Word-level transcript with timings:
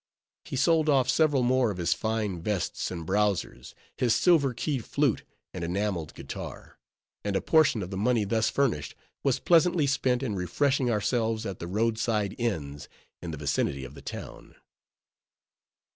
He 0.45 0.55
sold 0.55 0.89
off 0.89 1.07
several 1.11 1.43
more 1.43 1.69
of 1.69 1.77
his 1.77 1.93
fine 1.93 2.41
vests 2.41 2.89
and 2.89 3.05
browsers, 3.05 3.75
his 3.97 4.15
silver 4.15 4.51
keyed 4.51 4.83
flute 4.83 5.23
and 5.53 5.63
enameled 5.63 6.15
guitar; 6.15 6.79
and 7.23 7.35
a 7.35 7.39
portion 7.39 7.83
of 7.83 7.91
the 7.91 7.97
money 7.97 8.23
thus 8.23 8.49
furnished 8.49 8.95
was 9.21 9.37
pleasantly 9.39 9.85
spent 9.85 10.23
in 10.23 10.33
refreshing 10.33 10.89
ourselves 10.89 11.45
at 11.45 11.59
the 11.59 11.67
road 11.67 11.99
side 11.99 12.33
inns 12.39 12.89
in 13.21 13.29
the 13.29 13.37
vicinity 13.37 13.83
of 13.83 13.93
the 13.93 14.01
town. 14.01 14.55